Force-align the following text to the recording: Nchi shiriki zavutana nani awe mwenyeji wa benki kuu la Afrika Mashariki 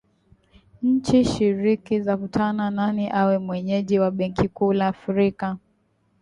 Nchi 0.81 1.25
shiriki 1.25 2.01
zavutana 2.01 2.71
nani 2.71 3.09
awe 3.09 3.37
mwenyeji 3.37 3.99
wa 3.99 4.11
benki 4.11 4.47
kuu 4.47 4.73
la 4.73 4.87
Afrika 4.87 5.47
Mashariki 5.47 5.65